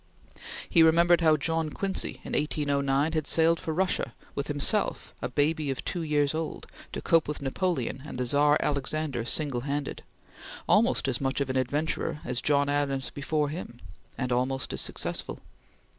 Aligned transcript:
He 0.67 0.81
remembered 0.81 1.21
how 1.21 1.37
John 1.37 1.69
Quincy, 1.69 2.21
in 2.23 2.33
1809, 2.33 3.11
had 3.13 3.27
sailed 3.27 3.59
for 3.59 3.71
Russia, 3.71 4.15
with 4.33 4.47
himself, 4.47 5.13
a 5.21 5.29
baby 5.29 5.69
of 5.69 5.85
two 5.85 6.01
years 6.01 6.33
old, 6.33 6.65
to 6.93 7.03
cope 7.03 7.27
with 7.27 7.39
Napoleon 7.39 8.01
and 8.03 8.17
the 8.17 8.25
Czar 8.25 8.57
Alexander 8.61 9.25
single 9.25 9.61
handed, 9.61 10.01
almost 10.67 11.07
as 11.07 11.21
much 11.21 11.39
of 11.39 11.51
an 11.51 11.55
adventurer 11.55 12.19
as 12.25 12.41
John 12.41 12.67
Adams 12.67 13.11
before 13.11 13.49
him, 13.49 13.77
and 14.17 14.31
almost 14.31 14.73
as 14.73 14.81
successful. 14.81 15.39